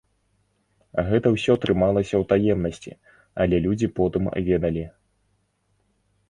[1.09, 2.91] Гэта ўсё трымалася ў таемнасці,
[3.45, 4.85] але людзі потым ведалі.